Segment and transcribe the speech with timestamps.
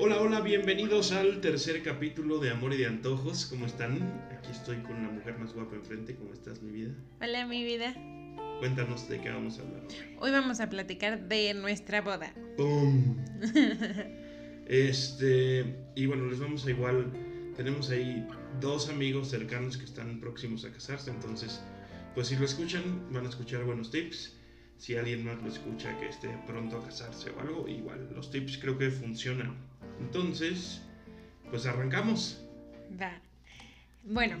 [0.00, 3.46] Hola, hola, bienvenidos al tercer capítulo de Amor y de Antojos.
[3.46, 4.02] ¿Cómo están?
[4.36, 6.16] Aquí estoy con la mujer más guapa enfrente.
[6.16, 6.92] ¿Cómo estás, mi vida?
[7.20, 7.94] Hola, mi vida.
[8.58, 10.16] Cuéntanos de qué vamos a hablar hoy.
[10.18, 12.34] Hoy vamos a platicar de nuestra boda.
[12.56, 13.16] ¡Pum!
[14.66, 17.12] Este, y bueno, les vamos a igual.
[17.54, 18.26] Tenemos ahí
[18.60, 21.10] dos amigos cercanos que están próximos a casarse.
[21.10, 21.62] Entonces,
[22.14, 24.34] pues si lo escuchan, van a escuchar buenos tips.
[24.78, 28.58] Si alguien más lo escucha que esté pronto a casarse o algo, igual los tips
[28.58, 29.54] creo que funcionan.
[30.00, 30.82] Entonces,
[31.50, 32.42] pues arrancamos.
[33.00, 33.20] Va.
[34.04, 34.36] Bueno,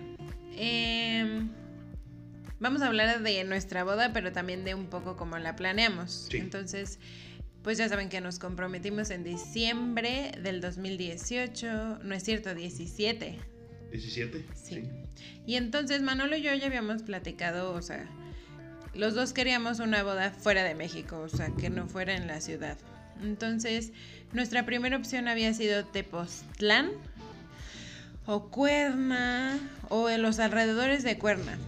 [0.56, 1.48] em,
[2.60, 6.28] vamos a hablar de nuestra boda, pero también de un poco cómo la planeamos.
[6.30, 6.36] Sí.
[6.36, 6.98] Entonces,
[7.62, 13.38] pues ya saben que nos comprometimos en diciembre del 2018, no es cierto, 17.
[13.90, 14.44] 17.
[14.54, 14.82] Sí.
[15.46, 18.06] Y entonces Manolo y yo ya habíamos platicado, o sea,
[18.94, 22.40] los dos queríamos una boda fuera de México, o sea, que no fuera en la
[22.40, 22.78] ciudad.
[23.22, 23.92] Entonces,
[24.32, 26.90] nuestra primera opción había sido Tepoztlán
[28.26, 31.58] o Cuerna o en los alrededores de Cuerna.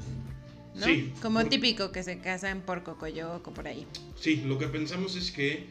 [0.74, 0.84] ¿no?
[0.86, 3.86] Sí, Como por- típico que se casan por Cocoyoc o por ahí.
[4.18, 5.66] Sí, lo que pensamos es que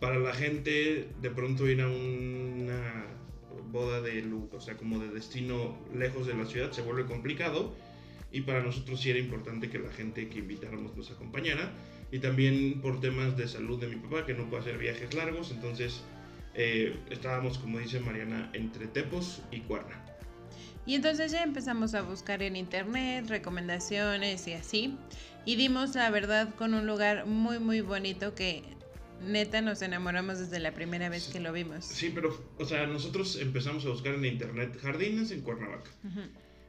[0.00, 3.04] para la gente de pronto ir a una
[3.70, 7.74] boda de o sea, como de destino lejos de la ciudad se vuelve complicado
[8.30, 11.72] y para nosotros sí era importante que la gente que invitáramos nos acompañara
[12.10, 15.50] y también por temas de salud de mi papá que no puede hacer viajes largos,
[15.50, 16.02] entonces
[16.54, 20.02] eh, estábamos como dice Mariana entre Tepos y Cuerna.
[20.86, 24.96] Y entonces ya empezamos a buscar en internet recomendaciones y así.
[25.44, 28.62] Y dimos la verdad con un lugar muy muy bonito que
[29.20, 31.84] neta nos enamoramos desde la primera vez que lo vimos.
[31.84, 35.90] Sí, pero o sea, nosotros empezamos a buscar en internet jardines en Cuernavaca.
[36.04, 36.20] Ujú.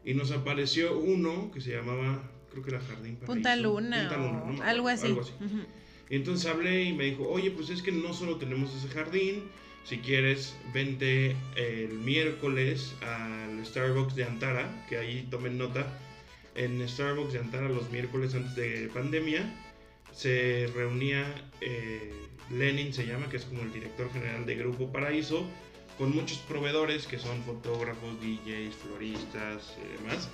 [0.05, 3.25] Y nos apareció uno que se llamaba, creo que era Jardín Paraíso.
[3.25, 5.11] Punta Luna Punta Luna, no me acuerdo, algo así.
[5.11, 5.65] Ujú.
[6.09, 9.43] Y entonces hablé y me dijo, oye, pues es que no solo tenemos ese jardín,
[9.83, 15.87] si quieres, vente el miércoles al Starbucks de Antara, que ahí tomen nota.
[16.55, 19.49] En Starbucks de Antara los miércoles antes de pandemia
[20.11, 21.25] se reunía
[21.61, 22.11] eh,
[22.51, 25.45] Lenin, se llama, que es como el director general de Grupo Paraíso,
[25.99, 30.29] con muchos proveedores que son fotógrafos, DJs, floristas y demás,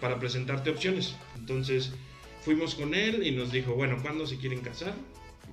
[0.00, 1.14] para presentarte opciones.
[1.36, 1.92] Entonces
[2.40, 4.94] fuimos con él y nos dijo, bueno, ¿cuándo se quieren casar?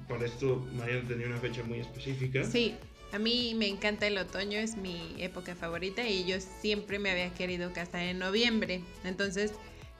[0.08, 2.46] Para esto Mariana tenía una fecha muy específica.
[2.46, 2.76] Sí,
[3.12, 7.34] a mí me encanta el otoño, es mi época favorita y yo siempre me había
[7.34, 8.82] querido casar en noviembre.
[9.04, 9.52] Entonces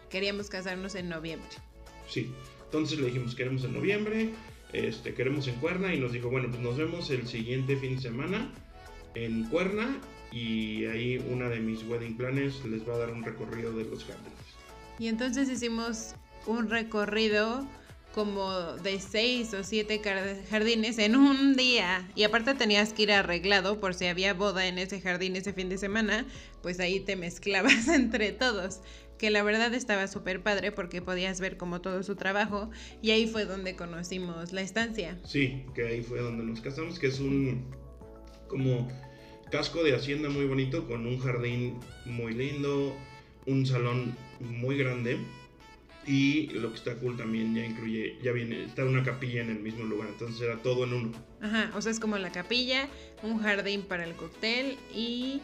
[0.10, 1.50] queríamos casarnos en noviembre.
[2.08, 2.32] Sí.
[2.64, 4.30] Entonces le dijimos, queremos en noviembre,
[4.72, 8.02] este, queremos en Cuerna y nos dijo, bueno, pues nos vemos el siguiente fin de
[8.02, 8.50] semana
[9.16, 10.00] en Cuerna
[10.32, 14.06] y ahí una de mis wedding planes les va a dar un recorrido de los
[14.06, 14.32] jardines.
[15.00, 17.68] Y entonces hicimos un recorrido
[18.14, 20.02] como de seis o siete
[20.50, 22.08] jardines en un día.
[22.16, 25.70] Y aparte tenías que ir arreglado por si había boda en ese jardín ese fin
[25.70, 26.26] de semana,
[26.62, 28.82] pues ahí te mezclabas entre todos.
[29.18, 32.72] Que la verdad estaba súper padre porque podías ver como todo su trabajo
[33.04, 35.18] y ahí fue donde conocimos la estancia.
[35.26, 37.66] Sí, que ahí fue donde nos casamos, que es un
[38.52, 38.92] como
[39.50, 42.94] casco de hacienda muy bonito con un jardín muy lindo,
[43.46, 45.18] un salón muy grande
[46.06, 49.60] y lo que está cool también ya incluye, ya viene, está una capilla en el
[49.60, 51.12] mismo lugar, entonces era todo en uno.
[51.42, 52.88] Ajá, o sea, es como la capilla,
[53.24, 55.42] un jardín para el cóctel y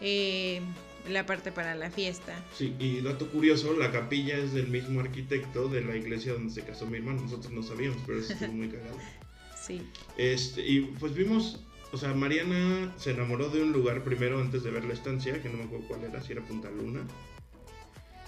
[0.00, 0.60] eh,
[1.08, 2.44] la parte para la fiesta.
[2.56, 6.62] Sí, y dato curioso, la capilla es del mismo arquitecto de la iglesia donde se
[6.62, 8.96] casó mi hermano, nosotros no sabíamos, pero eso estuvo muy cagado.
[9.60, 9.80] Sí.
[10.16, 11.60] Este, y pues vimos,
[11.92, 15.48] o sea, Mariana se enamoró de un lugar primero antes de ver la estancia, que
[15.48, 17.02] no me acuerdo cuál era, si era Punta Luna.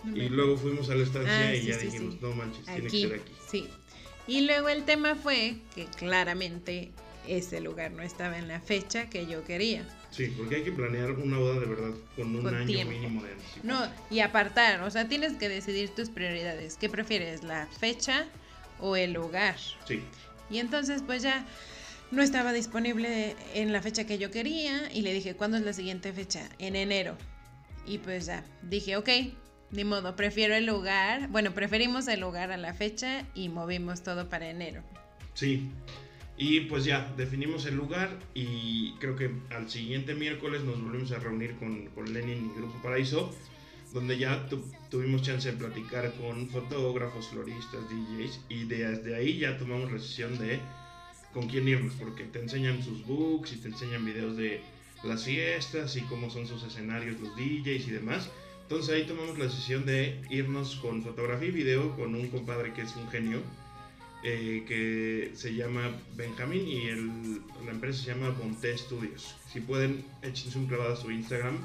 [0.05, 2.19] No Y luego fuimos a la estancia Ah, y sí, ya sí, dijimos, sí.
[2.23, 3.33] no manches, tiene que ser aquí.
[3.49, 3.69] sí.
[4.27, 6.91] Y luego el tema fue que claramente
[7.29, 9.85] ese lugar no estaba en la fecha que yo quería.
[10.11, 12.93] Sí, porque hay que planear una boda de verdad con un Con año tiempo.
[12.93, 13.67] mínimo de anticipación.
[13.67, 16.77] No, y apartar, o sea, tienes que decidir tus prioridades.
[16.77, 18.27] ¿Qué prefieres, la fecha
[18.79, 19.57] o el lugar?
[19.87, 20.01] Sí,
[20.51, 21.45] Y entonces pues ya
[22.13, 25.73] no estaba disponible en la fecha que yo quería y le dije, ¿cuándo es la
[25.73, 26.49] siguiente fecha?
[26.59, 27.17] En enero.
[27.87, 29.09] Y pues ya, dije, ok,
[29.73, 34.29] ni modo, prefiero el lugar, bueno, preferimos el lugar a la fecha y movimos todo
[34.29, 34.83] para enero.
[35.35, 35.69] sí.
[36.35, 41.19] Y pues ya, definimos el lugar y creo que al siguiente miércoles nos volvimos a
[41.19, 43.33] reunir con, con Lenin y Grupo Paraíso,
[43.93, 49.59] donde ya tu- tuvimos chance de platicar con fotógrafos, floristas, DJs y desde ahí ya
[49.59, 50.59] tomamos la decisión de
[51.33, 54.61] con quién irnos, porque te enseñan sus books y te enseñan videos de
[55.05, 58.31] las fiestas y cómo son sus escenarios, los DJs y demás.
[58.63, 62.83] Entonces ahí tomamos la decisión de irnos con fotografía y video con un compadre que
[62.83, 63.41] es un genio,
[64.25, 69.35] eh, que se llama Benjamín y el, la empresa se llama Bonté Studios.
[69.53, 71.59] Si pueden, échense un clavado a su Instagram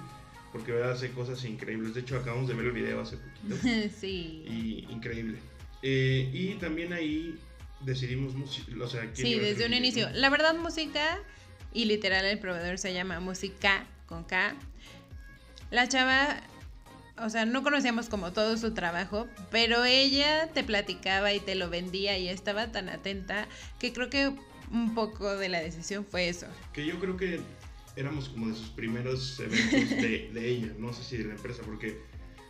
[0.52, 1.94] porque verdad hace cosas increíbles.
[1.94, 3.56] De hecho, acabamos de ver el video hace poquito.
[4.00, 4.44] sí.
[4.48, 5.38] Y increíble.
[5.84, 7.38] Eh, y también ahí
[7.81, 8.33] decidimos,
[8.81, 10.09] o sea, Sí, desde un inicio.
[10.13, 11.19] La verdad, música,
[11.74, 14.56] y literal el proveedor se llama Música con K.
[15.69, 16.41] La chava
[17.19, 21.69] o sea, no conocíamos como todo su trabajo, pero ella te platicaba y te lo
[21.69, 23.47] vendía y estaba tan atenta
[23.80, 24.33] que creo que
[24.71, 26.47] un poco de la decisión fue eso.
[26.73, 27.39] Que yo creo que
[27.95, 32.00] éramos como de sus primeros eventos de, ella, no sé si de la empresa, porque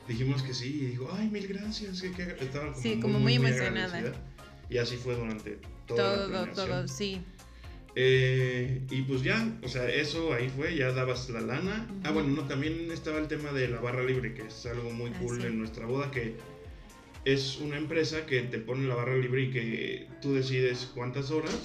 [0.07, 4.13] dijimos que sí y dijo, ay, mil gracias, que, estaba como, sí, como muy, emocionada.
[4.69, 6.27] Y así fue durante todo.
[6.27, 7.21] Todo, todo, sí.
[7.99, 11.87] Eh, y pues ya, o sea, eso ahí fue, ya dabas la lana.
[12.03, 15.11] Ah, bueno, no, también estaba el tema de la barra libre, que es algo muy
[15.15, 16.35] ah, cool en nuestra boda, que
[17.25, 21.57] es una empresa que te pone la barra libre y que tú decides cuántas horas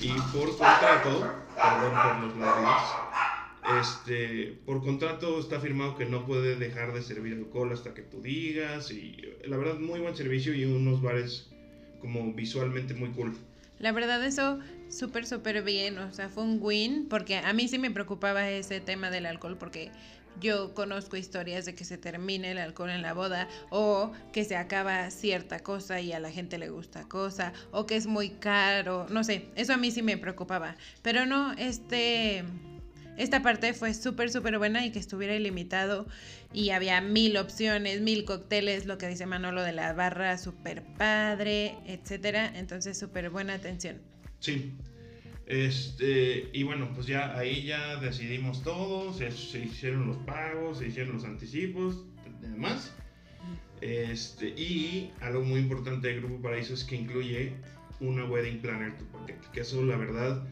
[0.00, 1.26] y por contrato,
[1.56, 2.82] perdón por los ladrillos,
[3.80, 8.22] este, por contrato está firmado que no puede dejar de servir alcohol hasta que tú
[8.22, 11.50] digas y la verdad muy buen servicio y unos bares
[12.00, 13.36] como visualmente muy cool.
[13.78, 14.58] La verdad eso
[14.88, 18.80] súper, súper bien, o sea, fue un win, porque a mí sí me preocupaba ese
[18.80, 19.90] tema del alcohol, porque
[20.40, 24.56] yo conozco historias de que se termine el alcohol en la boda o que se
[24.56, 29.06] acaba cierta cosa y a la gente le gusta cosa o que es muy caro,
[29.10, 32.44] no sé, eso a mí sí me preocupaba, pero no, este,
[33.18, 36.06] esta parte fue súper, súper buena y que estuviera ilimitado
[36.52, 41.74] y había mil opciones, mil cócteles, lo que dice Manolo de la barra, súper padre,
[41.86, 44.00] etcétera, entonces súper buena atención.
[44.38, 44.72] Sí.
[45.46, 49.28] Este, y bueno, pues ya ahí ya decidimos todo, se,
[49.58, 52.04] hicieron los pagos, se hicieron los anticipos,
[52.40, 52.94] demás.
[53.80, 57.52] Este, y algo muy importante del Grupo Paraíso es que incluye
[58.00, 59.06] una wedding planner tu.
[59.52, 60.46] Que eso, la verdad,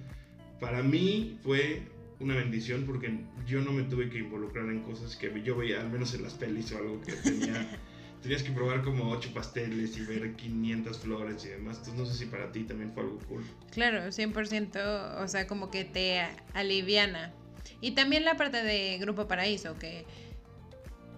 [0.61, 1.83] para mí fue
[2.21, 5.91] una bendición porque yo no me tuve que involucrar en cosas que yo veía, al
[5.91, 7.79] menos en las pelis o algo que tenía.
[8.23, 11.79] tenías que probar como ocho pasteles y ver 500 flores y demás.
[11.79, 13.45] Entonces no sé si para ti también fue algo cool.
[13.71, 16.23] Claro, 100%, o sea, como que te
[16.55, 17.33] aliviana.
[17.81, 20.05] Y también la parte de Grupo Paraíso, que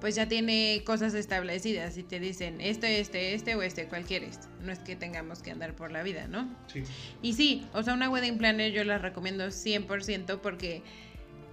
[0.01, 4.27] pues ya tiene cosas establecidas y te dicen este, este, este o este, cualquiera.
[4.63, 6.49] No es que tengamos que andar por la vida, ¿no?
[6.73, 6.83] Sí.
[7.23, 10.83] Y sí, o sea, una wedding planner yo la recomiendo 100% porque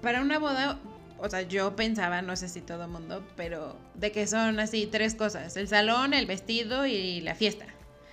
[0.02, 0.80] para una boda
[1.18, 4.88] o sea, yo pensaba, no sé si todo el mundo, pero de que son así
[4.92, 7.66] tres cosas, el salón, el vestido y la fiesta.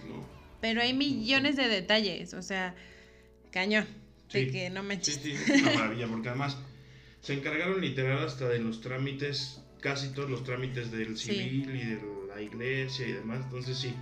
[0.08, 0.26] No.
[0.60, 2.74] Pero hay millones de detalles, o sea,
[3.50, 3.86] cañón,
[4.32, 6.56] de que no me Sí, sí, es una maravilla, porque además
[7.20, 12.00] se encargaron literal hasta de los trámites, casi todos los trámites del civil y de
[12.28, 13.94] la iglesia y demás, entonces sí,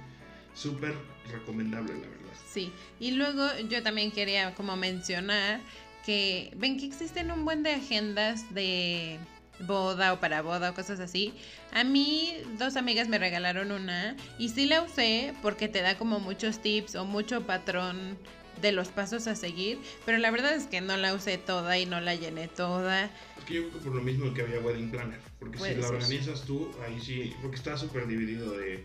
[0.55, 0.95] súper
[1.33, 2.21] recomendable, la verdad.
[2.53, 5.61] Sí, y luego yo también quería como mencionar
[6.05, 9.19] que ven que existen un buen de agendas de
[9.67, 11.35] boda o para boda o cosas así.
[11.73, 16.21] A mí dos amigas me regalaron una y sí la usé porque te da como
[16.21, 18.19] muchos tips o mucho patrón
[18.61, 21.87] de los pasos a seguir, pero la verdad es que no la usé toda y
[21.87, 23.11] no la llené toda.
[23.51, 26.43] Que yo creo que por lo mismo que había Wedding Planner, porque si la organizas
[26.43, 28.85] tú, ahí sí, porque está súper dividido de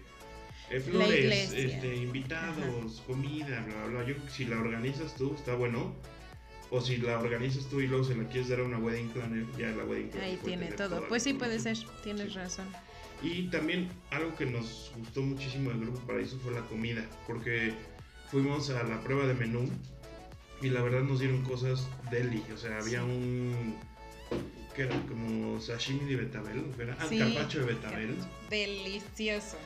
[0.72, 4.08] eh, flores, este, invitados, comida, bla, bla, bla.
[4.08, 5.94] Yo si la organizas tú, está bueno
[6.72, 9.46] o si la organizas tú y luego se la quieres dar a una wedding planner,
[9.58, 10.30] ya la wedding planner.
[10.32, 11.08] Ahí tiene todo.
[11.08, 12.66] Pues sí, puede ser, tienes razón.
[13.22, 17.74] Y también algo que nos gustó muchísimo del Grupo Paraíso fue la comida, porque
[18.30, 19.70] fuimos a la prueba de menú
[20.62, 22.44] y la verdad nos dieron cosas deli.
[22.54, 23.76] O sea, había un.
[24.76, 26.98] Que era como sashimi de betabel, ¿verdad?
[27.00, 28.18] Ah, carpacho de betabel.
[28.50, 29.58] Delicioso.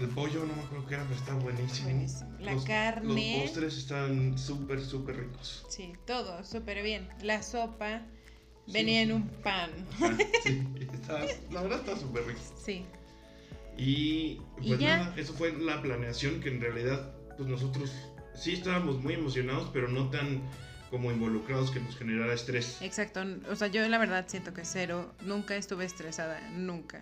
[0.00, 2.06] El pollo no me acuerdo qué era, pero está buenísimo.
[2.40, 3.40] La carne.
[3.40, 5.66] Los postres están súper, súper ricos.
[5.68, 7.08] Sí, todo súper bien.
[7.22, 8.02] La sopa
[8.66, 9.70] venía en un pan.
[10.44, 10.62] sí,
[11.50, 12.40] la verdad está súper rico.
[12.64, 12.84] Sí.
[13.76, 17.90] Y pues nada, eso fue la planeación que en realidad pues nosotros
[18.34, 20.42] sí estábamos muy emocionados, pero no tan
[20.92, 22.76] como involucrados que nos generara estrés.
[22.82, 27.00] Exacto, o sea, yo la verdad siento que cero, nunca estuve estresada, nunca.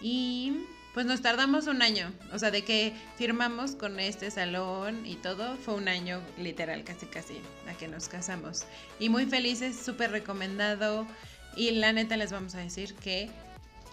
[0.00, 0.64] Y
[0.94, 5.56] pues nos tardamos un año, o sea, de que firmamos con este salón y todo,
[5.58, 7.40] fue un año literal, casi casi,
[7.70, 8.64] a que nos casamos.
[8.98, 11.06] Y muy felices, súper recomendado.
[11.54, 13.30] Y la neta les vamos a decir que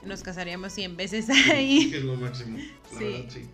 [0.03, 1.91] nos casaríamos 100 veces ahí.
[1.91, 3.05] que es lo máximo, la sí.
[3.05, 3.45] verdad, sí.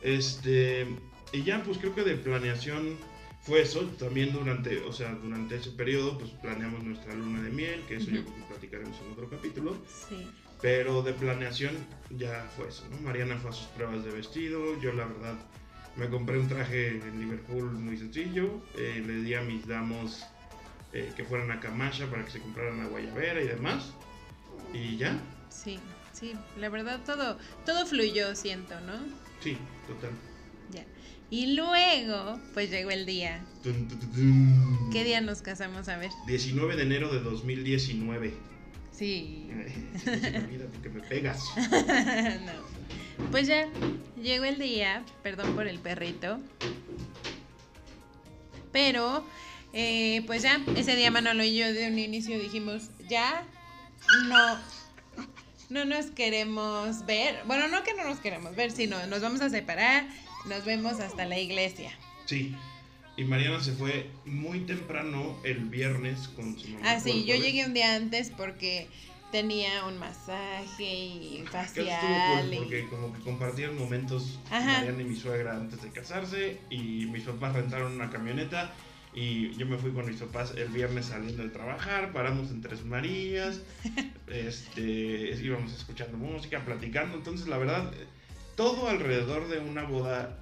[0.00, 0.86] Este,
[1.34, 2.96] y ya, pues creo que de planeación
[3.46, 3.80] fue eso.
[3.98, 8.10] También durante, o sea, durante ese periodo, pues planeamos nuestra luna de miel, que eso
[8.10, 9.76] yo creo que platicaremos en otro capítulo.
[10.08, 10.26] Sí.
[10.60, 11.76] Pero de planeación
[12.10, 12.96] ya fue eso, ¿no?
[12.98, 15.34] Mariana fue a sus pruebas de vestido, yo la verdad
[15.96, 18.60] Me compré un traje en Liverpool muy sencillo.
[18.76, 20.24] eh, le di a mis damos
[20.92, 23.92] eh, que fueran a Camacha para que se compraran la guayabera y demás.
[24.74, 25.18] Y ya.
[25.48, 25.78] Sí,
[26.12, 28.92] sí, la verdad todo, todo fluyó, siento, ¿no?
[29.40, 30.10] Sí, total.
[30.70, 30.84] Ya.
[31.30, 33.44] Y luego, pues llegó el día.
[34.92, 35.88] ¿Qué día nos casamos?
[35.88, 36.10] A ver.
[36.26, 38.32] 19 de enero de 2019.
[38.92, 39.50] Sí.
[40.04, 41.42] Se me olvida porque me pegas.
[41.56, 42.76] no.
[43.30, 43.68] Pues ya,
[44.22, 46.38] llegó el día, perdón por el perrito.
[48.72, 49.26] Pero,
[49.72, 53.42] eh, pues ya, ese día Manolo y yo de un inicio dijimos, ya,
[54.28, 54.58] no,
[55.70, 57.40] no nos queremos ver.
[57.46, 60.06] Bueno, no que no nos queremos ver, sino nos vamos a separar,
[60.48, 61.90] nos vemos hasta la iglesia.
[62.26, 62.54] Sí.
[63.16, 66.82] Y Mariana se fue muy temprano el viernes con su mamá.
[66.84, 68.88] Ah, sí, yo llegué un día antes porque
[69.32, 72.46] tenía un masaje y estuvo facial.
[72.46, 74.78] cool porque como que compartieron momentos Ajá.
[74.78, 78.72] Mariana y mi suegra antes de casarse y mis papás rentaron una camioneta
[79.14, 82.84] y yo me fui con mis papás el viernes saliendo de trabajar, paramos en Tres
[82.84, 83.62] Marías,
[84.26, 87.92] este, íbamos escuchando música, platicando, entonces la verdad,
[88.56, 90.36] todo alrededor de una boda,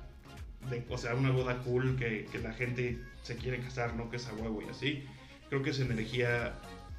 [0.71, 4.17] de, o sea, una boda cool que, que la gente se quiere casar, no que
[4.17, 5.05] es a huevo y así,
[5.49, 6.55] creo que es energía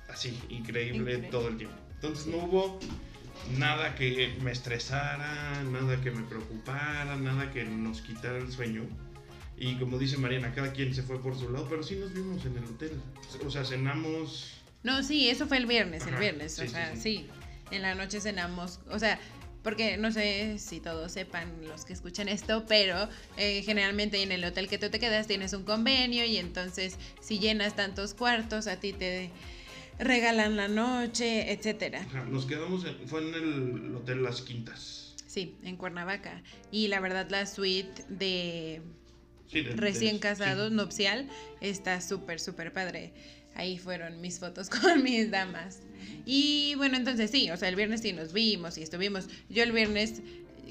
[0.10, 1.28] así, increíble, Increíble.
[1.30, 1.76] todo el tiempo.
[1.96, 2.80] Entonces no hubo
[3.58, 8.84] nada que me estresara, nada que me preocupara, nada que nos quitara el sueño.
[9.58, 12.46] Y como dice Mariana, cada quien se fue por su lado, pero sí nos vimos
[12.46, 12.92] en el hotel.
[13.46, 14.54] O sea, cenamos.
[14.84, 17.02] No, sí, eso fue el viernes, el viernes, sí, o sí, sea, sí.
[17.02, 17.28] sí.
[17.72, 19.20] En la noche cenamos, o sea,
[19.66, 24.46] porque no sé si todos sepan los que escuchan esto, pero eh, generalmente en el
[24.46, 28.80] hotel que tú te quedas tienes un convenio y entonces si llenas tantos cuartos a
[28.80, 29.32] ti te
[29.98, 32.06] regalan la noche, etcétera.
[32.30, 35.16] Nos quedamos, en- fue en el hotel Las Quintas.
[35.26, 36.44] Sí, en Cuernavaca.
[36.72, 38.84] Y la verdad la suite de
[39.48, 40.22] Sí, de- de- recién sí.
[40.22, 41.28] casados, nupcial,
[41.60, 43.14] está súper, súper padre.
[43.56, 45.80] Ahí fueron mis fotos con mis damas.
[46.26, 49.28] Y bueno, entonces sí, o sea, el viernes sí nos vimos y estuvimos.
[49.50, 50.22] Yo el viernes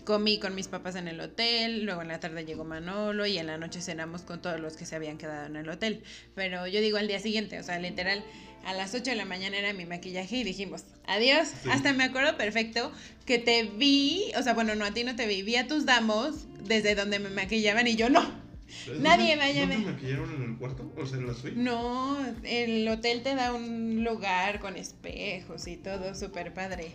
[0.05, 3.47] comí con mis papás en el hotel, luego en la tarde llegó Manolo y en
[3.47, 6.03] la noche cenamos con todos los que se habían quedado en el hotel.
[6.35, 8.23] Pero yo digo al día siguiente, o sea, literal,
[8.64, 11.49] a las 8 de la mañana era mi maquillaje y dijimos, adiós.
[11.62, 11.71] Sí.
[11.71, 12.93] Hasta me acuerdo perfecto
[13.25, 15.87] que te vi, o sea, bueno, no, a ti no te vi, vi a tus
[15.87, 18.43] damos desde donde me maquillaban y yo no.
[18.68, 20.92] ¿Ustedes Nadie no- vaya a ¿No te maquillaron en el cuarto?
[20.97, 21.56] O sea, en la suite.
[21.56, 26.92] No, el hotel te da un lugar con espejos y todo súper padre.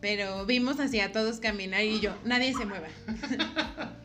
[0.00, 2.88] Pero vimos hacia todos caminar y yo, nadie se mueva.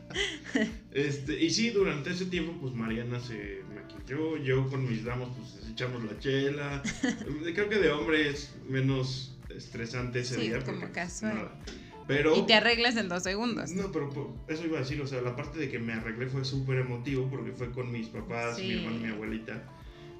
[0.92, 5.70] Este, y sí, durante ese tiempo, pues Mariana se maquilló, yo con mis damos, pues
[5.70, 6.82] echamos la chela.
[7.54, 10.60] Creo que de hombre es menos estresante ese Sí, día.
[10.64, 11.34] como porque, casual.
[11.34, 11.58] nada.
[12.06, 12.36] Pero.
[12.36, 13.72] Y te arreglas en dos segundos.
[13.72, 14.10] No, pero
[14.48, 17.28] eso iba a decir, o sea, la parte de que me arreglé fue súper emotivo
[17.28, 19.62] porque fue con mis papás, mi hermano y mi abuelita.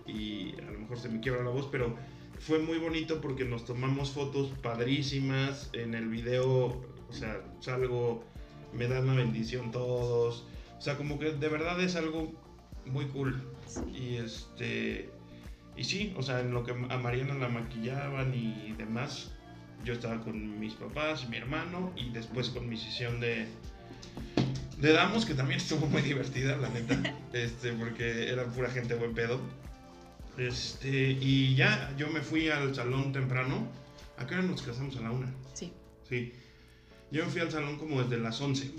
[0.06, 1.96] Y a lo mejor se me quiebra la voz, pero
[2.38, 5.70] fue muy bonito porque nos tomamos fotos padrísimas.
[5.72, 8.24] En el video, o sea, salgo,
[8.72, 10.46] me dan la bendición todos.
[10.78, 12.32] O sea, como que de verdad es algo
[12.84, 13.42] muy cool.
[13.92, 15.10] Y este.
[15.76, 19.35] Y sí, o sea, en lo que a Mariana la maquillaban y demás,
[19.84, 23.46] yo estaba con mis papás y mi hermano, y después con mi sesión de.
[24.78, 27.00] De damos, que también estuvo muy divertida, la neta.
[27.32, 29.40] Este, porque era pura gente buen pedo.
[30.38, 33.68] Este, y ya, yo me fui al salón temprano.
[34.18, 34.96] ¿A qué hora nos casamos?
[34.96, 35.30] A la una.
[35.52, 35.72] Sí.
[36.08, 36.32] Sí.
[37.10, 38.72] Yo me fui al salón como desde las 11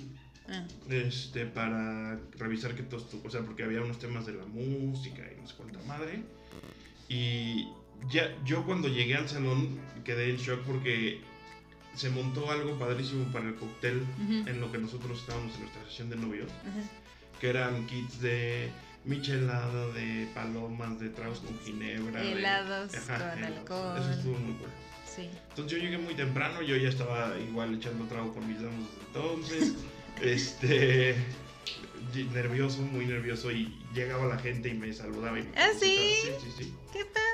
[0.49, 4.45] Ah, este, para revisar que todo estuvo, o sea, porque había unos temas de la
[4.45, 6.23] música y no sé cuánta madre.
[7.09, 7.67] Y
[8.09, 11.21] ya, yo cuando llegué al salón quedé en shock porque
[11.95, 16.09] se montó algo padrísimo para el cóctel en lo que nosotros estábamos en nuestra sesión
[16.09, 16.49] de novios,
[17.41, 18.69] que eran kits de
[19.05, 22.21] michelada, de palomas, de tragos con ginebra.
[22.21, 23.57] de- Helados Ajá, con helados.
[23.59, 23.97] alcohol.
[23.99, 24.69] Eso estuvo muy cool.
[25.15, 25.29] Sí.
[25.49, 29.07] Entonces yo llegué muy temprano, yo ya estaba igual echando trago con mis damos desde
[29.07, 29.73] entonces.
[30.21, 31.15] este
[32.33, 36.39] nervioso, muy nervioso y llegaba la gente y me saludaba y me ¿Ah, felicitaba.
[36.39, 36.45] sí?
[36.45, 36.73] Sí, sí, sí.
[36.93, 37.26] ¡Qué padre!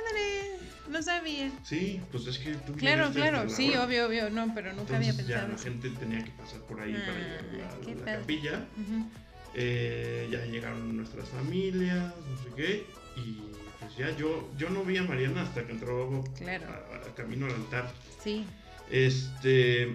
[0.94, 1.52] No sabía.
[1.64, 3.86] Sí, pues es que tú Claro, claro, sí, hora.
[3.86, 6.80] obvio, obvio, no, pero nunca había Entonces ya pensado la gente tenía que pasar por
[6.80, 8.68] ahí para Ah, llegar a la, capilla.
[8.78, 9.10] Ujú.
[9.56, 12.86] Eh, ya llegaron nuestras familias, no sé qué.
[13.16, 13.40] Y
[13.80, 16.68] pues ya yo, yo no vi a Mariana hasta que entró Claro.
[16.68, 17.92] a- a camino al altar.
[18.24, 18.46] Sí,
[18.92, 19.94] Este,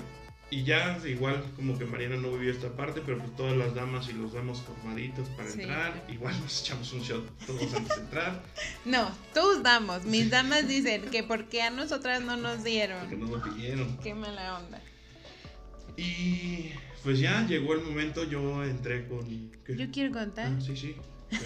[0.50, 4.08] y ya igual como que Mariana no vivió esta parte, pero pues todas las damas
[4.08, 5.60] y los damos formaditos para Sí.
[5.60, 6.04] entrar.
[6.08, 8.42] Igual nos echamos un shot todos antes de entrar,
[8.84, 10.04] No, tus damos.
[10.04, 13.20] Mis damas dicen que porque a nosotras no nos porque dieron.
[13.20, 13.98] no lo pidieron.
[13.98, 14.80] Qué mala onda.
[15.96, 16.70] Y
[17.02, 19.26] Pues ya llegó el momento, yo entré con...
[19.66, 19.76] ¿qué?
[19.76, 20.46] Yo quiero contar.
[20.56, 20.96] Ah, sí, sí.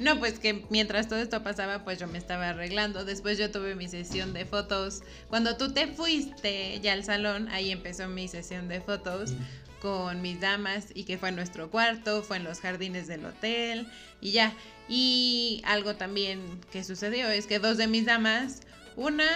[0.00, 3.04] No, pues que mientras todo esto pasaba, pues yo me estaba arreglando.
[3.04, 5.02] Después yo tuve mi sesión de fotos.
[5.28, 9.34] Cuando tú te fuiste ya al salón, ahí empezó mi sesión de fotos
[9.80, 13.88] con mis damas y que fue en nuestro cuarto, fue en los jardines del hotel
[14.22, 14.54] y ya.
[14.88, 18.60] Y algo también que sucedió es que dos de mis damas,
[18.96, 19.28] una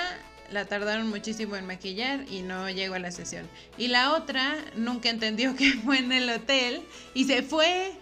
[0.50, 3.48] la tardaron muchísimo en maquillar y no llegó a la sesión.
[3.76, 7.92] Y la otra nunca entendió que fue en el hotel y se fue.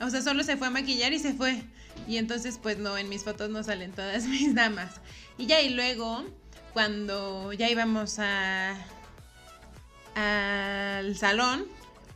[0.00, 1.62] O sea, solo se fue a maquillar y se fue.
[2.10, 4.94] Y entonces, pues no, en mis fotos no salen todas mis damas.
[5.38, 6.24] Y ya, y luego,
[6.72, 8.76] cuando ya íbamos a
[10.16, 11.66] al salón,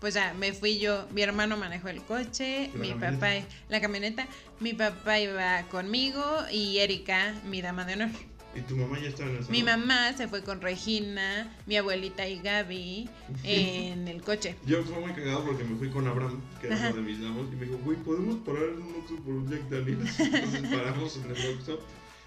[0.01, 3.21] pues ya me fui yo, mi hermano manejó el coche, ¿La mi camioneta?
[3.21, 4.27] papá, la camioneta,
[4.59, 8.11] mi papá iba conmigo y Erika, mi dama de honor.
[8.55, 9.53] ¿Y tu mamá ya estaba en el salón?
[9.53, 13.09] Mi mamá se fue con Regina, mi abuelita y Gaby
[13.45, 14.55] en el coche.
[14.67, 16.87] Yo fue muy cagado porque me fui con Abraham, que era Ajá.
[16.91, 19.51] uno de mis damos, y me dijo, güey, ¿podemos parar en un Oxxo por un
[19.51, 20.21] Jack Daniels?
[20.21, 21.81] Entonces paramos en el Oxxo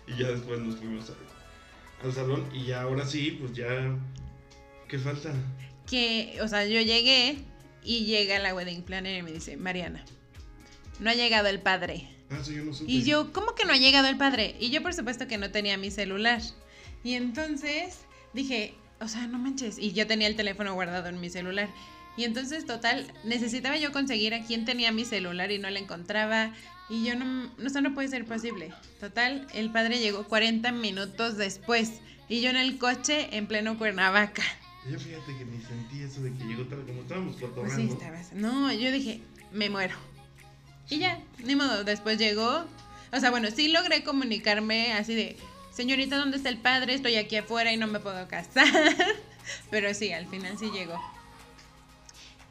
[0.08, 3.96] y ya después nos fuimos a- al salón y ya ahora sí, pues ya...
[4.88, 5.34] ¿Qué falta?
[5.86, 7.38] que, o sea, yo llegué
[7.84, 10.04] y llega la wedding planner y me dice, Mariana,
[11.00, 12.08] no ha llegado el padre.
[12.30, 12.92] Ah, eso yo no supe.
[12.92, 14.56] Y yo, ¿cómo que no ha llegado el padre?
[14.60, 16.42] Y yo por supuesto que no tenía mi celular.
[17.04, 18.00] Y entonces
[18.34, 19.78] dije, o sea, no manches.
[19.78, 21.70] Y yo tenía el teléfono guardado en mi celular.
[22.18, 26.52] Y entonces, total, necesitaba yo conseguir a quién tenía mi celular y no la encontraba.
[26.90, 27.26] Y yo no,
[27.58, 28.74] no, eso no puede ser posible.
[29.00, 32.02] Total, el padre llegó 40 minutos después.
[32.28, 34.42] Y yo en el coche en pleno Cuernavaca.
[34.92, 37.84] Yo fíjate que ni sentí eso de que llegó tal como estábamos Pues cotorreando.
[37.84, 38.34] sí, estabas.
[38.34, 39.22] No, yo dije,
[39.54, 39.96] me muero.
[40.90, 42.66] Y ya, ni modo, después llegó.
[43.12, 45.38] O sea, bueno, sí logré comunicarme así de,
[45.72, 46.94] señorita, ¿dónde está el padre?
[46.94, 48.68] Estoy aquí afuera y no me puedo casar.
[49.72, 51.00] Pero sí, al final sí llegó.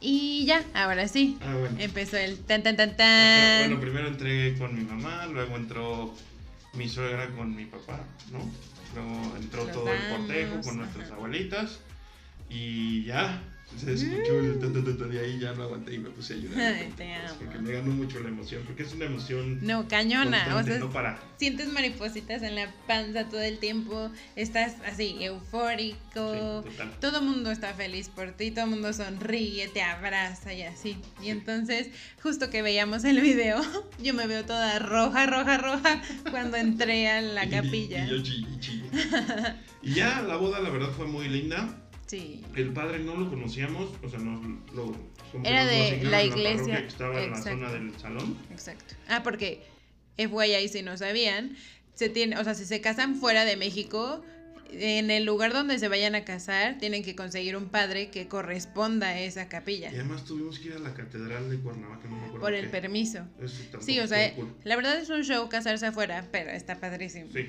[0.01, 1.39] Y ya, ahora sí.
[1.41, 1.77] Ah, bueno.
[1.79, 3.69] Empezó el tan tan tan tan.
[3.69, 6.15] Bueno, primero entré con mi mamá, luego entró
[6.75, 8.39] mi suegra con mi papá, ¿no?
[8.95, 11.81] Luego entró Los todo el cortejo con nuestras abuelitas
[12.51, 13.43] y ya.
[13.77, 16.35] Se escuchó el ta, ta, ta, ta, de ahí ya no aguanté y me puse
[16.35, 16.75] a llorar.
[16.75, 17.35] Ay, te amo.
[17.39, 20.57] Porque me ganó mucho la emoción, porque es una emoción No, cañona.
[20.57, 21.19] O sea, no para.
[21.37, 24.11] sientes maripositas en la panza todo el tiempo.
[24.37, 26.63] Estás así, eufórico.
[26.65, 26.93] Sí, total.
[27.01, 30.97] todo el mundo está feliz por ti, todo el mundo sonríe, te abraza y así.
[31.23, 31.91] Y entonces,
[32.23, 33.61] justo que veíamos el video,
[34.03, 38.07] yo me veo toda roja, roja, roja cuando entré a la Y- capilla.
[38.07, 38.85] Y, yo chillé.
[39.83, 41.83] Y ya la boda, la verdad, fue muy linda.
[42.07, 42.43] Sí.
[42.55, 44.41] El padre no lo conocíamos, o sea, no
[44.75, 44.95] lo.
[45.45, 47.59] Era de la iglesia, que estaba en la exacto.
[47.59, 48.39] zona del salón.
[48.51, 48.95] Exacto.
[49.09, 49.63] Ah, porque
[50.17, 51.57] FYI, si no sabían,
[51.95, 54.23] se tiene, o sea, si se casan fuera de México,
[54.71, 59.09] en el lugar donde se vayan a casar, tienen que conseguir un padre que corresponda
[59.09, 59.91] a esa capilla.
[59.91, 62.41] Y además tuvimos que ir a la catedral de Cuernavaca, no me acuerdo.
[62.41, 62.71] Por el qué.
[62.71, 63.21] permiso.
[63.41, 64.55] Eso Sí, o sea, cool.
[64.65, 67.31] la verdad es un show casarse afuera, pero está padrísimo.
[67.33, 67.47] Sí.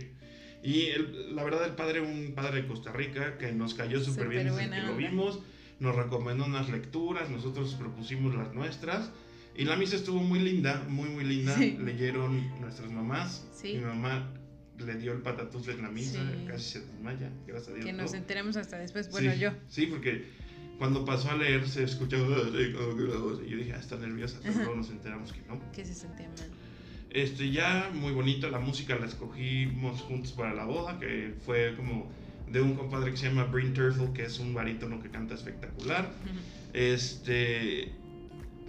[0.63, 4.27] Y el- la verdad, el padre, un padre de Costa Rica, que nos cayó súper
[4.29, 5.39] bien desde que lo vimos,
[5.79, 9.11] nos recomendó unas lecturas, nosotros propusimos las nuestras.
[9.55, 11.55] Y la misa estuvo muy linda, muy, muy linda.
[11.57, 11.77] Sí.
[11.79, 13.47] Leyeron nuestras mamás.
[13.55, 13.73] Sí.
[13.75, 14.31] Mi mamá
[14.77, 16.45] le dio el patatús en la misa, Sí.
[16.47, 17.85] casi se desmaya, gracias a Dios.
[17.85, 18.17] Que nos no.
[18.17, 19.51] enteramos hasta después, bueno, yo.
[19.67, 20.25] Sí, porque
[20.77, 24.89] cuando pasó a leer se voz, y yo dije, ah, está nerviosa, pero luego nos
[24.91, 25.59] enteramos que no.
[25.71, 26.51] Que se sentía mal.
[27.09, 32.11] Este, ya muy bonita la música, la escogimos juntos para la boda, que fue como
[32.47, 36.11] de un compadre que se llama Bryn Turtle, que es un barítono que canta espectacular.
[36.73, 37.91] Este,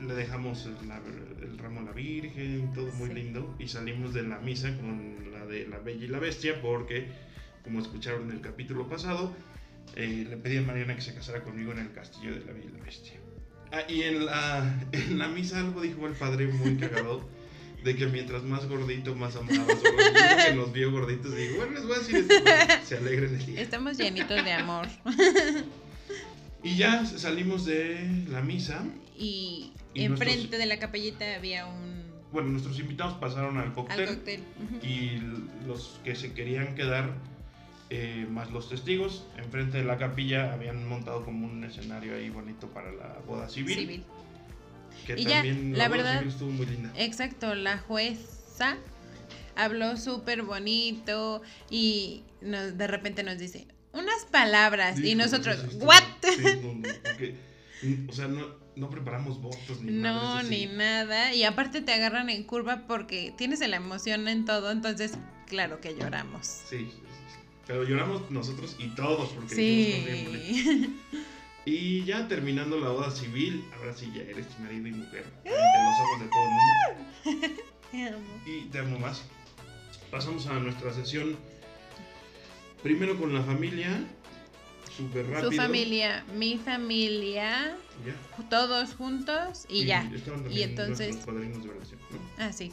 [0.01, 1.03] le dejamos el, la-
[1.42, 3.14] el ramo a la Virgen, todo muy Sí.
[3.14, 7.09] lindo, y salimos de la misa con la de la Bella y la Bestia, porque,
[7.64, 9.35] como escucharon en el capítulo pasado,
[9.96, 12.66] eh, le pedí a Mariana que se casara conmigo en el castillo de la Bella
[12.72, 13.14] y la Bestia.
[13.72, 17.29] Ah, y en la, en la misa algo dijo el padre muy cagado.
[17.84, 19.78] De que mientras más gordito, más amabas.
[20.46, 22.34] Que nos vio gorditos, digo, bueno, les voy a decir esto
[22.84, 23.60] se alegren el día.
[23.60, 24.88] Estamos llenitos de amor.
[26.62, 28.84] Y ya salimos de la misa.
[29.16, 34.06] Y, Y enfrente de la capellita había un Bueno, nuestros invitados pasaron al al cóctel.
[34.08, 34.40] cóctel.
[34.64, 34.86] Ujú.
[34.86, 35.22] Y
[35.66, 37.14] los que se querían quedar,
[37.90, 42.66] eh, más los testigos, enfrente de la capilla habían montado como un escenario ahí bonito
[42.68, 43.76] para la boda civil.
[43.78, 44.04] Civil.
[45.14, 46.92] Que Y ya, también la boda verdad- estuvo muy linda.
[46.97, 48.77] Exacto, la jueza
[49.57, 56.03] habló súper bonito y nos- de repente nos dice unas palabras y nosotros, estuvo- ¿what?
[56.23, 57.37] sí, no, no, porque,
[58.09, 60.42] o sea, no, no preparamos votos ni nada.
[60.42, 61.35] No, ni nada.
[61.35, 65.12] Y aparte te agarran en curva porque tienes la emoción en todo, entonces
[65.47, 66.47] claro que lloramos.
[66.68, 66.90] Sí.
[67.66, 70.38] Pero lloramos nosotros y todos porque "No, bien bonito".
[70.47, 71.01] Sí.
[71.70, 75.26] Y ya terminando la boda civil, ahora sí ya eres marido y mujer.
[75.37, 77.62] Ante los ojos de todo el mundo.
[77.90, 78.42] Te amo.
[78.46, 79.22] Y te amo más.
[80.11, 81.37] Pasamos a nuestra sesión.
[82.83, 84.02] Primero con la familia.
[84.96, 85.50] Súper rápido.
[85.50, 88.48] Su familia, mi familia, Ya.
[88.48, 90.11] todos juntos y, ya.
[90.50, 92.18] Y entonces, padrinos de relación, ¿no?
[92.44, 92.72] ah, sí.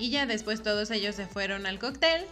[0.00, 2.24] Y ya después todos ellos se fueron al cóctel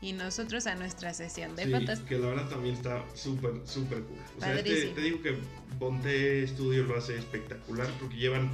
[0.00, 1.98] y nosotros a nuestra sesión de Sí, fotos.
[2.00, 4.18] que la verdad también está súper, súper cool.
[4.36, 4.94] O sea, este, Padrísimo.
[4.94, 5.34] te digo que
[5.78, 8.50] Bonte Studio lo hace espectacular porque llevan,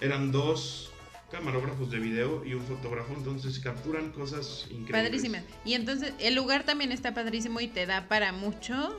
[0.00, 0.90] eran dos
[1.30, 5.02] camarógrafos de video y un fotógrafo, entonces capturan cosas increíbles.
[5.04, 5.42] Padrísima.
[5.64, 8.98] Y entonces el lugar también está padrísimo y te da para mucho.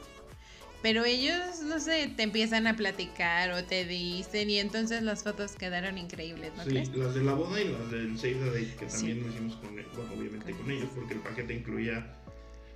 [0.85, 5.53] Pero ellos, no sé, te empiezan a platicar o te dicen y entonces las fotos
[5.53, 6.95] quedaron increíbles, ¿no Sí, crees?
[6.95, 8.97] las de la boda y las del Save the Date, que Sí.
[8.97, 12.15] también lo hicimos con, bueno, obviamente Con ellos, porque el paquete incluía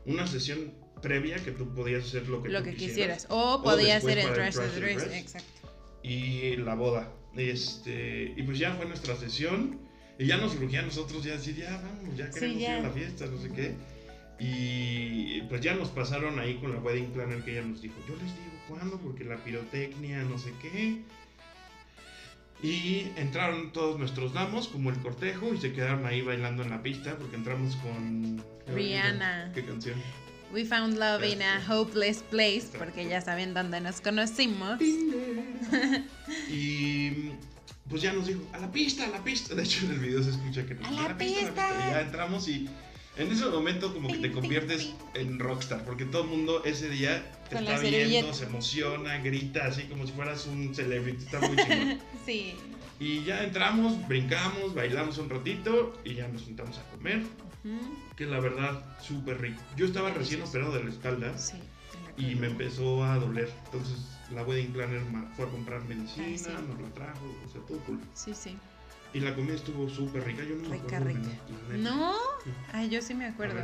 [0.08, 3.28] una sesión previa que tú podías hacer lo que Lo tú que quisieras, quisieras.
[3.30, 4.76] O podía después ser el para el dress.
[4.76, 5.14] dress.
[5.14, 5.70] Exacto.
[6.02, 7.14] y la boda.
[7.38, 9.88] Este, y pues ya fue nuestra sesión.
[10.18, 12.72] Y ya nos surgía a nosotros ya decir, ya vamos, ya Sí, queremos ya.
[12.72, 13.76] ir a la fiesta, no sé qué.
[14.40, 18.16] Y pues ya nos pasaron ahí con la wedding planner que ella nos dijo, yo
[18.16, 21.02] les digo cuándo, porque la pirotecnia, no sé qué.
[22.62, 26.82] Y entraron todos nuestros damos, como el cortejo, y se quedaron ahí bailando en la
[26.82, 28.44] pista, porque entramos con...
[28.68, 29.52] Rihanna.
[29.54, 30.02] ¿Qué canción?
[30.54, 34.80] We found love in a hopeless place, porque ya saben dónde nos conocimos.
[36.50, 37.32] Y
[37.90, 39.56] pues ya nos dijo, a la pista, a la pista.
[39.56, 41.70] De hecho, en el video se escucha que nos ¡A dice, la pista!
[41.88, 42.70] Y ya entramos y
[43.20, 47.32] en ese momento como que te conviertes en rockstar, porque todo el mundo ese día
[47.50, 51.26] te Con está viendo, se emociona, grita, así como si fueras un celebrity.
[51.26, 52.00] Está muy chingón.
[52.26, 52.54] Sí.
[53.00, 57.24] y ya entramos, brincamos, bailamos un ratito y ya nos sentamos a comer,
[57.64, 57.98] Ujú.
[58.16, 59.62] que la verdad, súper rico.
[59.76, 61.58] Yo estaba recién operado de la espalda Sí.
[62.18, 63.50] y me empezó a doler.
[63.66, 63.98] Entonces
[64.34, 65.02] la wedding planner
[65.36, 66.50] fue a comprar medicina, Ah, sí.
[66.70, 68.00] nos la trajo, o sea, todo cool.
[68.14, 68.56] Sí, sí.
[69.14, 71.30] Y la comida estuvo súper rica, yo no me Rica, acuerdo del rica.
[71.70, 71.78] neta.
[71.90, 72.16] No.
[72.72, 73.62] Ay, yo sí me acuerdo.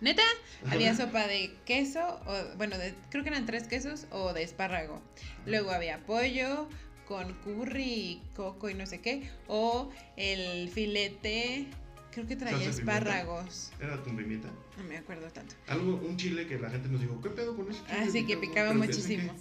[0.00, 0.22] ¿Neta?
[0.68, 5.00] Había sopa de queso, o, bueno, de- creo que eran tres quesos o de espárrago.
[5.46, 6.68] Luego había pollo
[7.06, 9.30] con curry y coco y no sé qué.
[9.46, 11.68] O el filete,
[12.10, 13.70] creo que traía espárragos.
[13.80, 14.48] Era con pimienta.
[14.76, 15.54] No me acuerdo tanto.
[15.68, 17.98] Algo, un chile que la gente nos dijo, ¿qué pedo con ese chile?
[18.00, 19.32] Así que picaba que- muchísimo.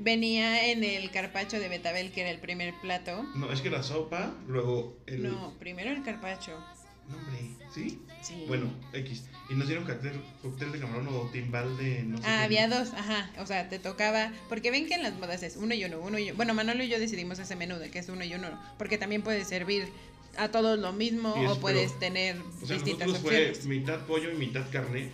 [0.00, 3.22] Venía en el carpacho de betabel, que era el primer plato.
[3.34, 5.22] No, es que era sopa, luego el...
[5.22, 6.52] No, primero el carpacho.
[7.08, 7.40] No, hombre,
[7.74, 8.00] ¿sí?
[8.22, 8.44] Sí.
[8.46, 9.24] Bueno, X.
[9.50, 12.44] Y nos dieron cóctel, cóctel de camarón o timbal de no sé Ah, qué.
[12.44, 13.28] había dos, ajá.
[13.38, 14.32] O sea, te tocaba.
[14.48, 16.36] Porque ven que en las bodas es uno y uno, uno y uno.
[16.36, 18.48] Bueno, Manolo y yo decidimos ese menú de que es uno y uno.
[18.78, 19.88] Porque también puedes servir
[20.38, 23.66] a todos lo mismo o puedes pero- tener O sea, distintas nosotros fue opciones.
[23.66, 25.10] mitad pollo y mitad carne.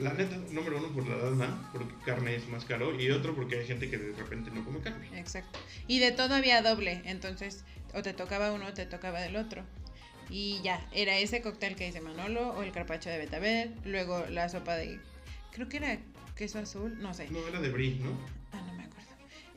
[0.00, 2.98] La neta, número uno por la lana, porque carne es más caro.
[3.00, 5.08] Y otro porque hay gente que de repente no come carne.
[5.18, 5.58] Exacto.
[5.88, 7.02] Y de todo había doble.
[7.04, 9.62] Entonces, o te tocaba uno o te tocaba del otro.
[10.30, 13.74] Y ya, era ese cóctel que dice Manolo o el carpacho de betabel.
[13.84, 14.98] Luego la sopa de.
[15.52, 15.98] Creo que era
[16.36, 17.28] queso azul, no sé.
[17.30, 18.10] No, era de brie, ¿no?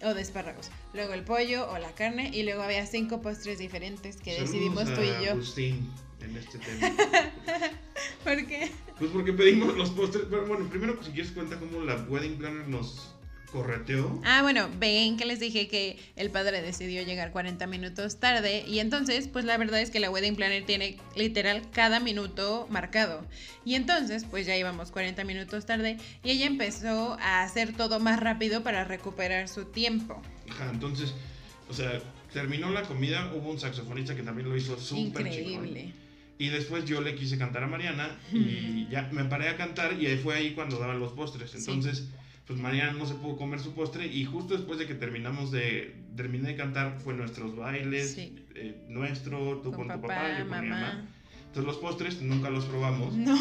[0.06, 0.70] O de espárragos.
[0.94, 2.30] Luego el pollo o la carne.
[2.32, 5.32] Y luego había cinco postres diferentes que Saludos decidimos tú y yo.
[5.32, 5.92] Agustín
[6.22, 6.96] en este tema.
[8.24, 8.72] ¿Por qué?
[9.00, 10.26] Pues porque pedimos los postres.
[10.30, 13.15] Pero bueno, primero, si quieres, cuenta cómo la wedding planner nos
[14.24, 18.80] Ah, bueno, ven que les dije que el padre decidió llegar 40 minutos tarde y
[18.80, 23.26] entonces, pues la verdad es que la wedding planner tiene literal cada minuto marcado.
[23.64, 28.20] Y entonces, pues ya íbamos 40 minutos tarde y ella empezó a hacer todo más
[28.20, 30.22] rápido para recuperar su tiempo.
[30.50, 31.14] Ajá, entonces,
[31.70, 32.02] o sea,
[32.34, 35.28] terminó la comida, hubo un saxofonista que también lo hizo súper.
[35.28, 35.94] Increíble.
[36.38, 40.08] Y después yo le quise cantar a Mariana y ya me paré a cantar y
[40.08, 41.52] ahí fue ahí cuando daban los postres.
[41.52, 41.82] Sí.
[42.48, 45.96] Pues Mariana no se pudo comer su postre y justo después de que terminamos de
[46.16, 48.36] terminé de cantar fue nuestros bailes, Sí.
[48.56, 50.82] eh, nuestro, tú con, Con tu papá, papá, yo con mi mamá.
[50.88, 51.10] mamá.
[51.48, 53.36] Entonces los postres nunca los probamos, No.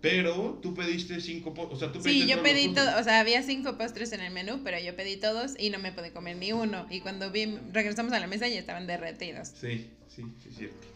[0.00, 2.98] pero tú pediste cinco postres, o sea, tú Sí, pediste yo todos los pedí todo,
[3.00, 5.92] o sea, había cinco postres en el menú, pero yo pedí todos y no me
[5.92, 6.86] pude comer ni uno.
[6.88, 9.48] Y cuando vi, regresamos a la mesa ya estaban derretidos.
[9.48, 10.86] Sí, sí, sí, es cierto.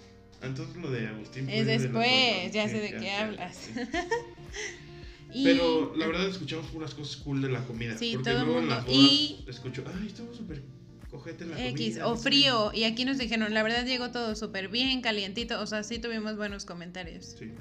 [0.42, 3.54] Entonces lo de Agustín Es de después, otros, ya sí, sé de qué ya, hablas.
[3.56, 3.72] sí.
[5.32, 7.96] Y- Pero la verdad escuchamos puras cosas cool de la comida.
[7.96, 8.74] Sí, porque todo el luego en mundo.
[8.76, 10.62] las bodas Y- escucho, ay, estuvo súper
[11.10, 12.06] cojete la X comida.
[12.06, 12.22] o no sé".
[12.22, 12.70] frío.
[12.74, 15.60] Y aquí nos dijeron, la verdad llegó todo súper bien, calientito.
[15.60, 17.36] O sea, sí tuvimos buenos comentarios.
[17.38, 17.52] Sí.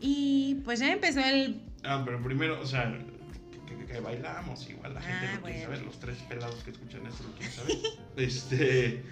[0.00, 1.60] Y pues ya empezó el...
[1.82, 2.92] Ah, pero primero, o sea,
[3.66, 5.64] que, que- que bailamos, igual la gente Ah, lo quiere bueno.
[5.64, 7.76] saber, los tres pelados que escuchan esto lo quieren saber.
[8.16, 9.02] este,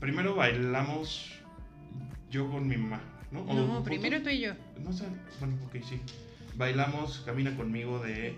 [0.00, 1.30] primero bailamos
[2.30, 3.42] yo con mi mamá, ¿no?
[3.42, 4.52] O No, primero tú y yo.
[4.82, 5.04] No sé,
[5.40, 6.00] bueno, ok, sí.
[6.56, 8.36] Bailamos Camina conmigo de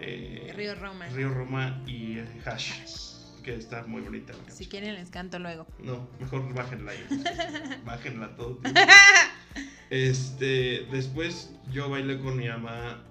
[0.00, 1.06] eh, Río Roma.
[1.08, 2.72] Río Roma y Hash,
[3.42, 4.56] que está muy bonita la canción.
[4.56, 5.66] Si quieren les canto luego.
[5.78, 7.06] No, mejor bájenla ahí.
[7.84, 8.60] bájenla todo.
[9.90, 13.04] Este, después yo bailé con mi mamá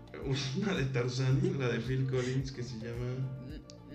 [0.58, 3.16] una de Tarzán, la de Phil Collins, que se llama...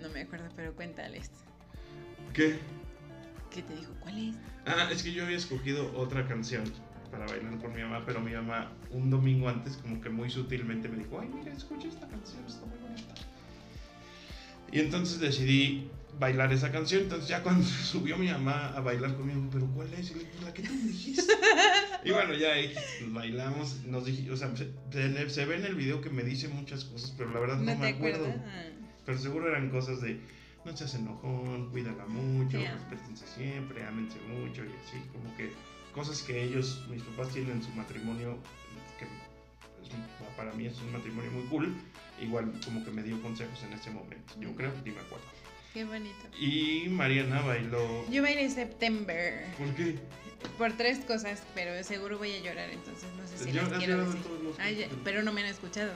[0.01, 1.29] No me acuerdo, pero cuéntales.
[2.33, 2.57] ¿Qué?
[3.51, 3.93] ¿Qué te dijo?
[3.99, 4.35] ¿Cuál es?
[4.65, 6.63] Ah, es que yo había escogido otra canción
[7.11, 10.87] para bailar con mi mamá, pero mi mamá un domingo antes como que muy sutilmente
[10.89, 13.13] me dijo, ay, mira, escucha esta canción, está muy bonita.
[14.71, 19.41] Y entonces decidí bailar esa canción, entonces ya cuando subió mi mamá a bailar conmigo,
[19.51, 20.11] pero ¿cuál es?
[20.11, 21.33] "Pues la que tú me dijiste.
[22.05, 24.69] y bueno, ya X, bailamos, nos dije, o sea, se,
[25.29, 27.79] se- ve en el video que me dice muchas cosas, pero la verdad no, ¿No,
[27.79, 28.25] me acuerdo.
[28.25, 28.45] acuerdas?
[28.47, 28.63] Ah.
[29.05, 30.19] Pero seguro eran cosas de
[30.65, 32.67] no seas enojón, cuídala mucho, amo.
[32.73, 35.49] respétense siempre, ámense mucho y así, como que
[35.99, 38.37] cosas que ellos, mis papás tienen en su matrimonio,
[38.97, 39.05] que
[40.37, 41.75] para mí es un matrimonio muy cool,
[42.21, 45.25] igual como que me dio consejos en ese momento, yo creo, ni me acuerdo.
[45.73, 46.15] Qué bonito.
[46.39, 48.09] Y Mariana bailó...
[48.09, 49.99] Yo bailé September ¿Por qué?
[50.57, 54.21] por tres cosas, pero seguro voy a llorar, entonces no sé si Yo- quiero decir.
[54.23, 55.01] todos los Ah, ya- capítulos.
[55.03, 55.91] pero no me han escuchado.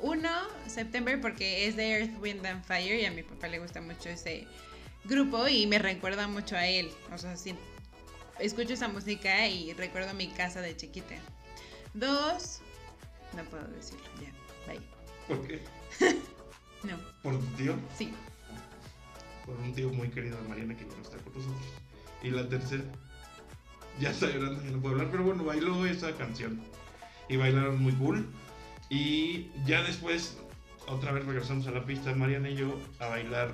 [0.00, 0.30] Uno,
[0.66, 4.10] September, porque es de Earth, Wind and Fire y a mi papá le gusta mucho
[4.10, 4.46] ese
[5.04, 6.90] grupo y me recuerda mucho a él.
[7.12, 7.54] O sea, sí,
[8.40, 11.14] escucho esa música y recuerdo mi casa de chiquita.
[11.94, 12.60] Dos,
[13.36, 14.32] no puedo decirlo, ya,
[14.72, 14.80] bye.
[15.26, 15.62] ¿Por qué?
[16.84, 17.74] No, ¿Por tu tío?
[17.96, 18.12] sí.
[19.44, 21.60] Por un tío muy querido de Mariana que no está con nosotros.
[22.22, 22.84] Y la tercera,
[23.98, 26.60] ya está llorando, ya no puedo hablar, pero bueno, bailó esa canción.
[27.28, 28.28] Y bailaron muy cool.
[28.90, 30.36] Y ya después,
[30.86, 33.52] otra vez regresamos a la pista, Mariana y yo, a bailar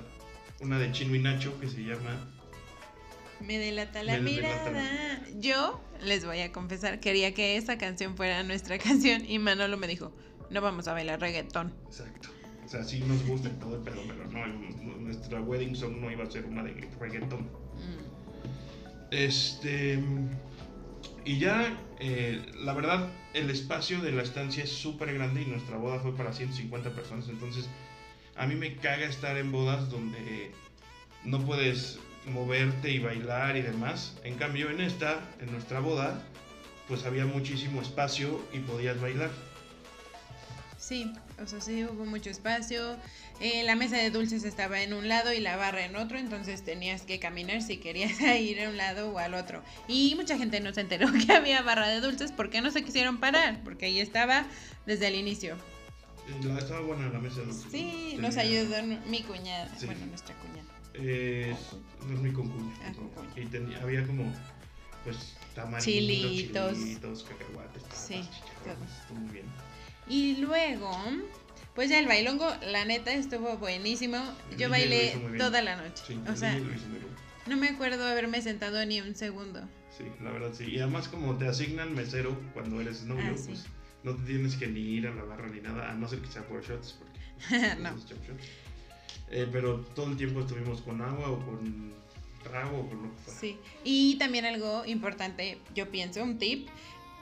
[0.59, 2.29] una de Chino y Nacho que se llama.
[3.41, 5.21] Me delata la Me delata mirada.
[5.39, 9.87] Yo les voy a confesar, quería que esa canción fuera nuestra canción y Manolo me
[9.87, 10.11] dijo,
[10.49, 11.73] no vamos a bailar reggaetón.
[11.87, 12.29] Exacto.
[12.65, 14.47] O sea, sí nos gusta todo el pedo, pero no,
[14.99, 17.41] nuestra wedding song no iba a ser una de reggaeton.
[17.41, 18.15] Mm.
[19.11, 20.03] Este.
[21.23, 25.77] Y ya, eh, la verdad, el espacio de la estancia es súper grande y nuestra
[25.77, 27.29] boda fue para 150 personas.
[27.29, 27.67] Entonces,
[28.35, 30.51] a mí me caga estar en bodas donde
[31.23, 34.13] no puedes moverte y bailar y demás.
[34.23, 36.21] En cambio, en esta, en nuestra boda,
[36.87, 39.29] pues había muchísimo espacio y podías bailar.
[40.77, 41.11] Sí,
[41.43, 42.95] o sea, sí hubo mucho espacio.
[43.39, 46.63] Eh, la mesa de dulces estaba en un lado y la barra en otro, entonces
[46.63, 49.63] tenías que caminar si querías ir a un lado o al otro.
[49.87, 53.17] Y mucha gente no se enteró que había barra de dulces porque no se quisieron
[53.19, 54.45] parar, porque ahí estaba
[54.85, 55.55] desde el inicio.
[56.27, 58.23] Eh, La, estaba buena la mesa de dulces, Sí, ¿no?
[58.23, 59.87] nos ayudó mi cuñada, Sí.
[59.87, 60.64] bueno, nuestra cuñada.
[60.99, 62.73] No es mi concuña.
[62.85, 62.93] Ah.
[63.35, 64.31] Y tenía, había como,
[65.03, 66.73] pues, tamarindos, Chilitos.
[66.77, 68.15] chilitos, cacahuates, papas, Sí,
[69.01, 69.45] estuvo muy bien.
[70.07, 70.91] Y luego,
[71.73, 74.17] pues ya el bailongo, la neta estuvo buenísimo.
[74.51, 76.03] El Yo bailé toda la noche.
[76.07, 76.57] Sí, o sea,
[77.47, 79.61] no me acuerdo haberme sentado ni un segundo.
[79.97, 80.65] Sí, la verdad sí.
[80.65, 83.47] Y además como te asignan mesero cuando eres novio, Ah, sí.
[83.47, 83.65] pues
[84.03, 86.27] no te tienes que ni ir a la barra ni nada, a no ser que
[86.31, 87.19] sea por shots, porque
[87.81, 87.89] No.
[88.05, 88.43] chop shots.
[89.31, 91.93] Eh, pero todo el tiempo estuvimos con agua o con
[92.43, 93.39] trago o con lo que fuera.
[93.39, 96.67] Sí, y también algo importante, yo pienso, un tip,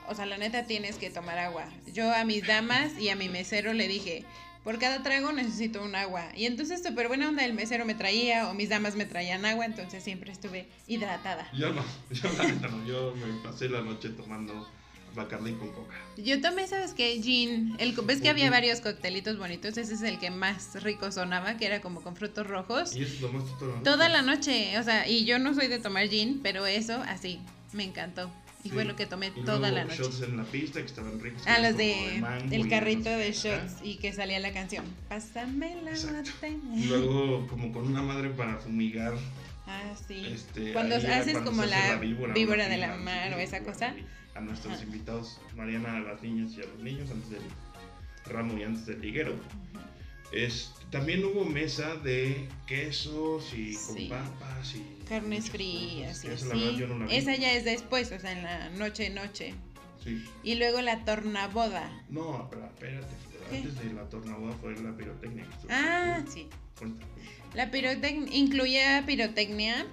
[0.07, 1.65] o sea, la neta tienes que tomar agua.
[1.93, 4.25] Yo a mis damas y a mi mesero le dije,
[4.63, 6.29] por cada trago necesito un agua.
[6.35, 9.65] Y entonces súper buena onda el mesero me traía o mis damas me traían agua,
[9.65, 11.49] entonces siempre estuve hidratada.
[11.53, 14.67] Yo no, yo la neta no, yo me pasé la noche tomando
[15.15, 15.95] Bacardi con coca.
[16.17, 17.19] Yo tomé, ¿sabes qué?
[17.21, 17.75] Gin.
[17.79, 19.77] El, ¿Ves que había varios coctelitos bonitos?
[19.77, 22.95] Ese es el que más rico sonaba, que era como con frutos rojos.
[22.95, 23.83] ¿Y eso tomaste toda la noche?
[23.83, 27.39] Toda la noche, o sea, y yo no soy de tomar gin, pero eso así,
[27.73, 28.31] me encantó.
[28.63, 28.75] Y Sí.
[28.75, 29.97] fue lo que tomé Y toda luego la noche.
[30.03, 31.43] shots en la pista que estaban ricos.
[31.45, 32.15] Ah, los de
[32.49, 34.85] el no carrito sé de shots y que salía la canción.
[35.09, 35.91] Pásame la.
[36.73, 39.13] Y luego como con una madre para fumigar.
[39.67, 40.25] Ah, sí.
[40.33, 43.93] Este, Cuando haces cuando como hace la víbora, víbora de la mar o esa cosa.
[44.35, 44.83] A nuestros Ajá.
[44.83, 47.41] invitados, Mariana, a las niñas y a los niños antes del
[48.25, 49.35] ramo y antes del liguero.
[50.31, 54.07] Este, también hubo mesa de quesos y con Sí.
[54.09, 57.15] papas y Carnes frías Esa, no vi.
[57.15, 59.53] Esa ya es después, o sea, en la noche, noche.
[60.03, 60.25] Sí.
[60.43, 61.91] Y luego la tornaboda.
[62.09, 63.13] No, pero espérate.
[63.49, 63.57] ¿Qué?
[63.57, 65.45] Antes de la tornaboda fue la pirotecnia.
[65.69, 66.47] Ah, sí.
[66.79, 67.05] Cuenta.
[67.53, 69.85] La pirotecnia incluía pirotecnia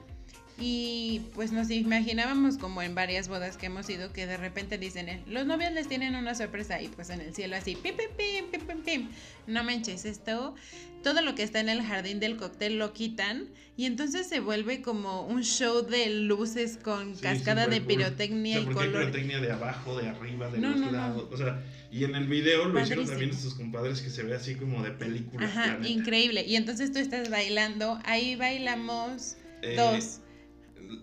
[0.63, 5.09] Y pues nos imaginábamos como en varias bodas que hemos ido que de repente dicen,
[5.09, 8.09] eh, los novios les tienen una sorpresa y pues en el cielo así, pim, pim,
[8.17, 9.09] pim, pim, pim, pim.
[9.47, 10.55] No manches, esto,
[11.03, 14.83] todo lo que está en el jardín del cóctel lo quitan y entonces se vuelve
[14.83, 17.87] como un show de luces con Sí, cascada de cool.
[17.87, 18.91] pirotecnia O sea, y hay color.
[18.91, 20.93] pirotecnia de abajo, de arriba, de No, los no, no.
[20.93, 21.29] lados.
[21.33, 24.57] O sea, y en el video lo hicieron también estos compadres que se ve así
[24.57, 25.47] como de película.
[25.47, 26.45] Ajá, increíble.
[26.47, 30.21] Y entonces tú estás bailando, ahí bailamos Eh, dos.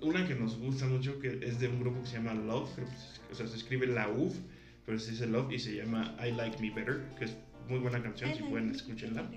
[0.01, 2.87] Una que nos gusta mucho, que es de un grupo que se llama Love, creo
[2.87, 4.33] que se- o sea, se escribe la UV,
[4.85, 7.35] pero se dice Love y se llama I Like Me Better, que es
[7.69, 9.29] muy buena canción, si pueden, escúchenla.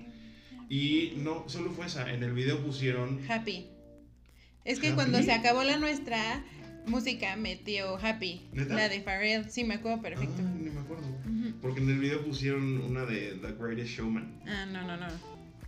[0.69, 3.67] Y no, solo fue esa, en el video pusieron, Happy.
[4.63, 4.95] Es que ¿Happy?
[4.95, 6.43] cuando se acabó la nuestra
[6.87, 8.41] música metió Happy.
[8.53, 8.73] ¿Neta?
[8.75, 10.35] La de Pharrell, sí me acuerdo perfecto.
[10.39, 11.53] Ah, ni me acuerdo, Ujú.
[11.61, 14.41] porque en el video pusieron una de The Greatest Showman.
[14.47, 15.07] Ah, no, no, no.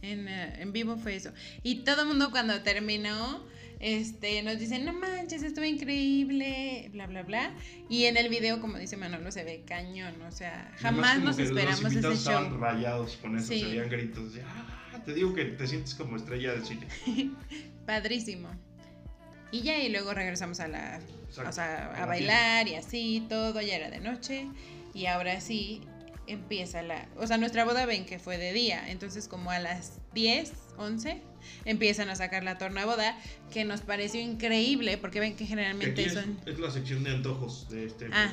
[0.02, 1.32] En, eh, en vivo fue eso.
[1.64, 3.44] Y todo el mundo cuando terminó,
[3.84, 7.54] este, nos dicen, no manches, estuvo increíble, bla, bla, bla.
[7.90, 10.22] Y en el video, como dice Manolo, se ve cañón.
[10.22, 12.58] O sea, jamás nos esperamos los ese estaban show.
[12.60, 13.60] rayados con eso, Sí.
[13.60, 16.88] se veían gritos ah, te digo que te sientes como estrella del cine.
[17.86, 18.48] Padrísimo.
[19.52, 21.02] Y ya, y luego regresamos a la.
[21.28, 24.48] Exacto, o sea, a a la bailar y así, todo, ya era de noche.
[24.94, 25.82] Y ahora sí
[26.28, 27.08] empieza la.
[27.18, 28.90] O sea, nuestra boda ven que fue de día.
[28.90, 31.22] Entonces, como a las 10, 11,
[31.66, 33.18] empiezan a sacar la tornaboda,
[33.52, 36.40] que nos pareció increíble, porque ven que generalmente es, son.
[36.46, 38.32] es la sección de antojos de este Ah.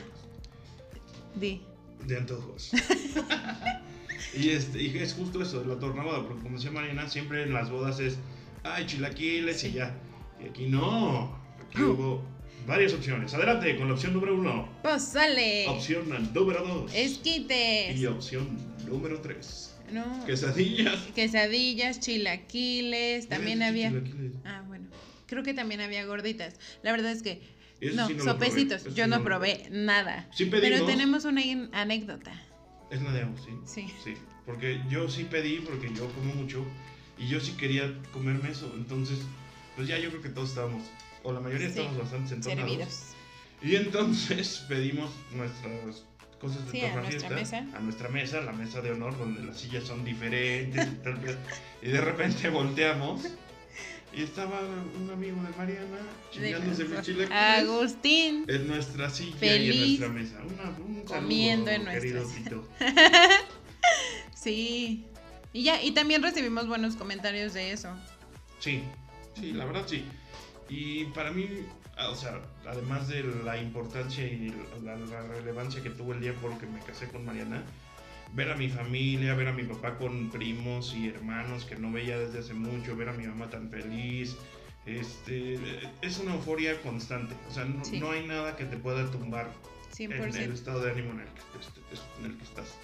[1.35, 1.63] Di.
[2.07, 2.71] De antojos.
[4.35, 7.71] y, este, y es justo eso, la tornaboda, porque como decía Mariana, siempre en las
[7.71, 8.19] bodas es,
[8.63, 9.69] ay, chilaquiles Sí.
[9.69, 9.95] y ya.
[10.43, 11.37] Y aquí no,
[11.69, 12.23] aquí hubo
[12.71, 13.35] varias opciones.
[13.35, 15.67] Adelante con la opción número uno, ¡Pozole!
[15.69, 17.99] opción número dos Esquites.
[17.99, 18.49] y opción
[18.87, 19.77] número tres.
[19.93, 20.25] No.
[20.25, 20.97] Quesadillas.
[21.17, 23.89] Quesadillas, chilaquiles, también había.
[23.91, 24.33] chilaquiles.
[24.45, 24.87] Ah, bueno.
[25.27, 26.55] Creo que también había gorditas.
[26.83, 27.43] La verdad es que
[27.95, 28.95] no, sí no sopecitos.
[28.95, 30.29] Yo no probé nada.
[30.33, 30.87] Sí Pero pedimos.
[30.87, 32.33] tenemos una anécdota.
[32.91, 33.51] Es la de ambos, sí.
[33.65, 33.93] Sí.
[34.05, 34.15] Sí,
[34.47, 36.65] porque yo sí pedí, porque yo como mucho,
[37.19, 38.73] y yo sí quería comerme eso.
[38.77, 39.19] Entonces,
[39.77, 40.83] pues ya yo creo que todos estábamos,
[41.23, 42.71] o la mayoría Sí, estábamos bastante entonados.
[42.71, 43.05] Servidos.
[43.63, 46.05] Y entonces pedimos nuestras
[46.41, 47.29] cosas de Sí, a nuestra fiesta,
[47.61, 47.77] mesa.
[47.77, 51.21] a nuestra mesa, la mesa de honor, donde las sillas son diferentes y tal.
[51.21, 51.39] tal.
[51.83, 53.23] Y de repente volteamos
[54.13, 54.59] y estaba
[55.01, 55.99] un amigo de Mariana
[56.33, 58.45] chingándose chilaquiles Agustín.
[58.49, 60.37] en nuestra silla y en nuestra mesa.
[60.43, 62.67] Una, un saludo, comiendo en querido Tito.
[64.35, 65.05] Sí.
[65.53, 67.91] Y ya, y también recibimos buenos comentarios de eso.
[68.59, 68.83] Sí,
[69.39, 70.05] sí, la verdad sí.
[70.71, 71.49] Y para mí,
[71.99, 74.55] ah, o sea, además de la importancia y
[74.85, 77.63] la, la relevancia que tuvo el día porque me casé con Mariana,
[78.33, 82.17] ver a mi familia, ver a mi papá con primos y hermanos que no veía
[82.19, 84.37] desde hace mucho, ver a mi mamá tan feliz,
[84.87, 85.59] este,
[86.01, 87.35] es una euforia constante.
[87.49, 87.99] O sea, no, Sí.
[87.99, 89.51] no hay nada que te pueda tumbar
[89.99, 90.53] en el 100%.
[90.55, 92.77] estado de ánimo en el que, en el que estás.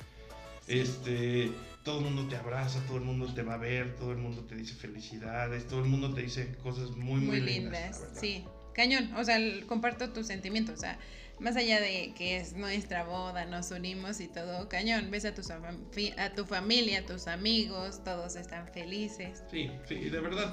[0.66, 1.50] Este,
[1.86, 4.42] todo el mundo te abraza, todo el mundo te va a ver, todo el mundo
[4.44, 8.00] te dice felicidades, todo el mundo te dice cosas muy, muy, Muy lindas.
[8.00, 8.10] lindas.
[8.20, 8.44] Sí.
[8.74, 9.14] Cañón.
[9.14, 10.74] O sea, comparto tus sentimientos.
[10.74, 10.98] O sea,
[11.38, 15.10] más allá de que es nuestra boda, nos unimos y todo, cañón.
[15.12, 19.44] Ves a tu, fam- a tu familia, a tus amigos, todos están felices.
[19.50, 20.52] Sí, sí, de verdad,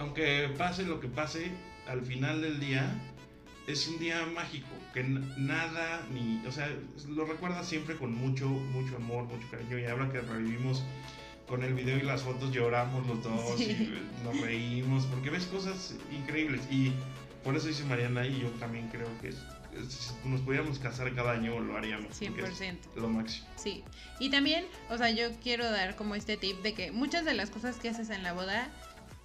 [0.00, 1.52] aunque pase lo que pase,
[1.86, 2.92] al final del día
[3.66, 6.68] es un día mágico, que nada, ni, o sea,
[7.08, 10.82] lo recuerdas siempre con mucho, mucho amor, mucho cariño, y ahora que revivimos
[11.46, 13.64] con el video y las fotos lloramos los dos Sí.
[13.70, 16.92] y nos reímos, porque ves cosas increíbles, y
[17.44, 19.38] por eso dice Mariana, y yo también creo que es-
[19.88, 22.78] si nos pudiéramos casar cada año, lo haríamos, porque es 100%.
[22.96, 23.46] lo máximo.
[23.56, 23.82] Sí.
[24.20, 27.48] Y también, o sea, yo quiero dar como este tip de que muchas de las
[27.50, 28.68] cosas que haces en la boda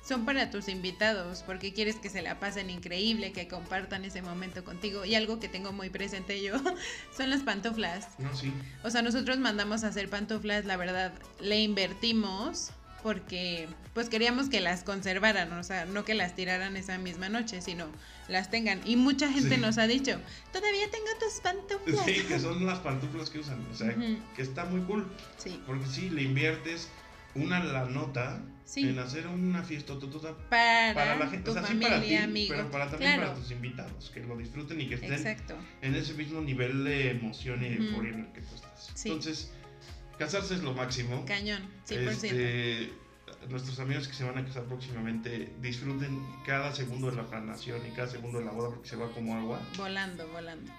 [0.08, 4.63] son para tus invitados, porque quieres que se la pasen increíble, que compartan ese momento
[4.63, 5.04] contigo.
[5.06, 6.54] Y algo que tengo muy presente yo
[7.17, 8.08] son las pantuflas.
[8.17, 12.72] No, sí, O sea, nosotros mandamos a hacer pantuflas, la verdad, le invertimos
[13.04, 17.62] porque pues queríamos que las conservaran, o sea, no que las tiraran esa misma noche,
[17.62, 17.86] sino
[18.28, 18.82] las tengan.
[18.86, 19.62] Y mucha gente Sí.
[19.62, 20.20] nos ha dicho,
[20.52, 22.06] todavía tengo tus pantuflas.
[22.06, 23.96] sí, que son las pantuflas que usan, o sea,
[24.36, 25.08] que está muy cool.
[25.38, 26.89] Sí, Porque sí, le inviertes
[27.36, 28.82] una la nota Sí.
[28.82, 29.94] en hacer una fiesta
[30.50, 33.42] para, para la gente, tu o sea, sí para ti, pero para también claro, para
[33.42, 35.56] tus invitados, que lo disfruten y que estén exacto.
[35.82, 38.92] en ese mismo nivel de emoción y de euforia en el que tú estás.
[38.94, 39.08] Sí.
[39.08, 39.54] Entonces,
[40.20, 41.24] casarse es lo máximo.
[41.26, 42.10] Cañón, 100%.
[42.10, 42.94] Este,
[43.48, 47.92] nuestros amigos que se van a casar próximamente disfruten cada segundo de la planación y
[47.92, 49.62] cada segundo de la boda porque se va como agua.
[49.78, 50.69] Volando, volando.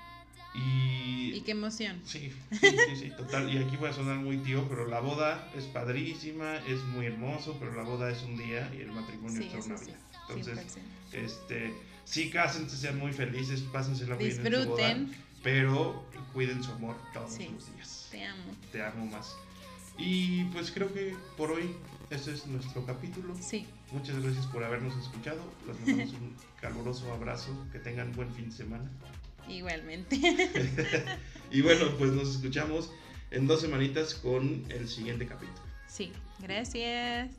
[0.59, 2.01] Y, Y qué emoción.
[2.05, 3.53] Sí, sí, sí, sí, total.
[3.53, 7.57] Y aquí voy a sonar muy tío, pero la boda es padrísima, es muy hermoso,
[7.59, 9.99] pero la boda es un día y el matrimonio Sí, es una vida.
[10.29, 10.79] Entonces,
[11.13, 11.25] 100%.
[11.25, 14.97] este, Sí, cásense, sean muy felices, pásensela bien en su boda,
[15.43, 18.09] pero cuiden su amor todos los días.
[18.11, 18.43] Te amo.
[18.73, 19.37] Te amo más.
[19.99, 21.75] Y pues creo que por hoy
[22.11, 23.35] este es nuestro capítulo.
[23.41, 23.67] Sí.
[23.93, 25.41] Muchas gracias por habernos escuchado.
[25.67, 27.53] Les mandamos un caluroso abrazo.
[27.73, 28.91] Que tengan buen fin de semana.
[29.49, 30.17] Igualmente.
[31.51, 32.91] Y bueno, pues nos escuchamos
[33.31, 35.67] en dos semanitas con el siguiente capítulo.
[35.87, 36.13] Sí.
[36.41, 37.31] Gracias.